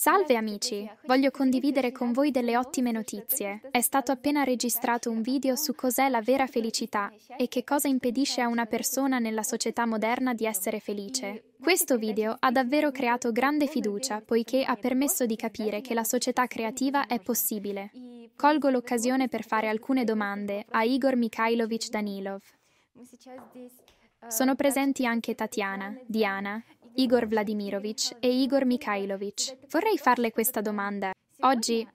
[0.00, 3.62] Salve amici, voglio condividere con voi delle ottime notizie.
[3.68, 8.40] È stato appena registrato un video su cos'è la vera felicità e che cosa impedisce
[8.40, 11.54] a una persona nella società moderna di essere felice.
[11.60, 16.46] Questo video ha davvero creato grande fiducia poiché ha permesso di capire che la società
[16.46, 17.90] creativa è possibile.
[18.36, 22.40] Colgo l'occasione per fare alcune domande a Igor Mikhailovich Danilov.
[24.28, 26.62] Sono presenti anche Tatiana, Diana
[26.94, 29.56] Igor Vladimirovich e Igor Mikhailovich.
[29.70, 31.10] Vorrei farle questa domanda.
[31.40, 31.86] Oggi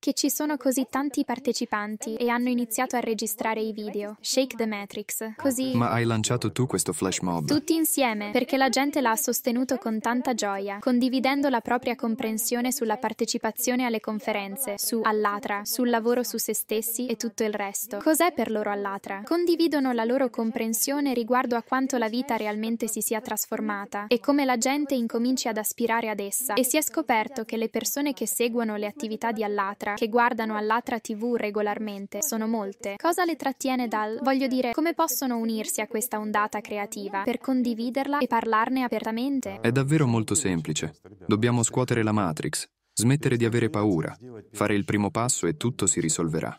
[0.00, 4.16] che ci sono così tanti partecipanti e hanno iniziato a registrare i video.
[4.20, 5.34] Shake the Matrix.
[5.36, 5.74] Così.
[5.74, 7.46] Ma hai lanciato tu questo flash mob?
[7.46, 12.96] Tutti insieme, perché la gente l'ha sostenuto con tanta gioia, condividendo la propria comprensione sulla
[12.96, 17.98] partecipazione alle conferenze, su Allatra, sul lavoro su se stessi e tutto il resto.
[17.98, 19.22] Cos'è per loro Allatra?
[19.24, 24.44] Condividono la loro comprensione riguardo a quanto la vita realmente si sia trasformata e come
[24.44, 26.54] la gente incominci ad aspirare ad essa.
[26.54, 30.08] E si è scoperto che le persone che seguono le attività di Allatra Allatra, che
[30.08, 32.96] guardano all'Atra TV regolarmente, sono molte.
[32.96, 38.18] Cosa le trattiene dal, voglio dire, come possono unirsi a questa ondata creativa per condividerla
[38.18, 39.60] e parlarne apertamente?
[39.60, 40.96] È davvero molto semplice.
[41.26, 44.16] Dobbiamo scuotere la Matrix, smettere di avere paura,
[44.52, 46.56] fare il primo passo e tutto si risolverà.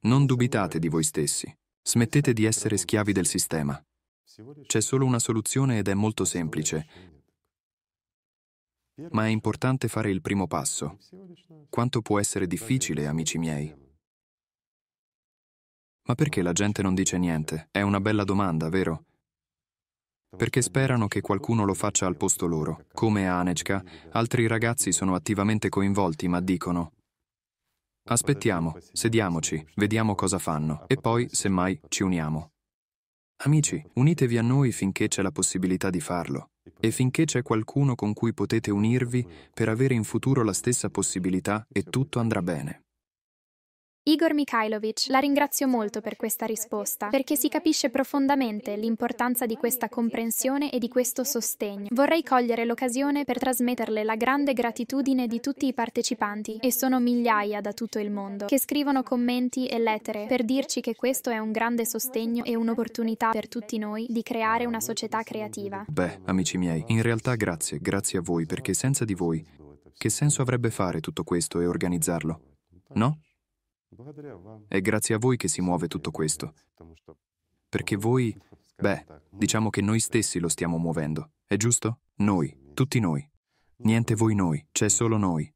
[0.00, 1.52] Non dubitate di voi stessi.
[1.82, 3.82] Smettete di essere schiavi del sistema.
[4.66, 6.86] C'è solo una soluzione ed è molto semplice.
[9.10, 10.98] Ma è importante fare il primo passo.
[11.68, 13.72] Quanto può essere difficile, amici miei?
[16.08, 17.68] Ma perché la gente non dice niente?
[17.70, 19.04] È una bella domanda, vero?
[20.36, 22.86] Perché sperano che qualcuno lo faccia al posto loro.
[22.92, 26.92] Come Anechka, altri ragazzi sono attivamente coinvolti, ma dicono
[28.08, 32.52] Aspettiamo, sediamoci, vediamo cosa fanno e poi, semmai, ci uniamo.
[33.44, 38.12] Amici, unitevi a noi finché c'è la possibilità di farlo e finché c'è qualcuno con
[38.12, 42.87] cui potete unirvi per avere in futuro la stessa possibilità e tutto andrà bene.
[44.08, 49.90] Igor Mikhailovich, la ringrazio molto per questa risposta, perché si capisce profondamente l'importanza di questa
[49.90, 51.88] comprensione e di questo sostegno.
[51.90, 57.60] Vorrei cogliere l'occasione per trasmetterle la grande gratitudine di tutti i partecipanti, e sono migliaia
[57.60, 61.52] da tutto il mondo, che scrivono commenti e lettere per dirci che questo è un
[61.52, 65.84] grande sostegno e un'opportunità per tutti noi di creare una società creativa.
[65.86, 69.44] Beh, amici miei, in realtà grazie, grazie a voi, perché senza di voi,
[69.98, 72.40] che senso avrebbe fare tutto questo e organizzarlo?
[72.94, 73.18] No?
[74.68, 76.54] È grazie a voi che si muove tutto questo.
[77.68, 78.36] Perché voi,
[78.76, 82.00] beh, diciamo che noi stessi lo stiamo muovendo, è giusto?
[82.16, 83.26] Noi, tutti noi.
[83.78, 85.50] Niente voi noi, c'è solo noi.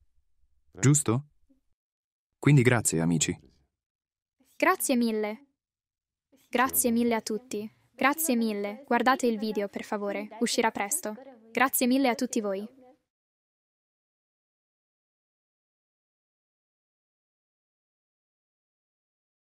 [0.72, 1.26] Giusto?
[2.38, 3.38] Quindi grazie, amici.
[4.56, 5.46] Grazie mille.
[6.48, 7.70] Grazie mille a tutti.
[7.94, 8.84] Grazie mille.
[8.86, 10.28] Guardate il video, per favore.
[10.40, 11.14] Uscirà presto.
[11.50, 12.66] Grazie mille a tutti voi.